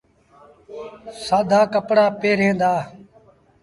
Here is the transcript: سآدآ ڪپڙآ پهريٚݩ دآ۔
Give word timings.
سآدآ 1.25 1.61
ڪپڙآ 1.73 2.05
پهريٚݩ 2.19 2.57
دآ۔ 2.59 2.73